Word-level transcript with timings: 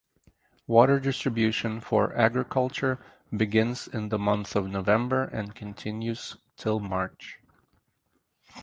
Water 0.65 0.99
distribution 0.99 1.79
for 1.79 2.15
agriculture 2.17 2.97
begins 3.37 3.87
in 3.87 4.09
the 4.09 4.17
month 4.17 4.55
of 4.55 4.67
November 4.67 5.25
and 5.25 5.53
continues 5.53 6.37
till 6.57 6.79
March. 6.79 7.37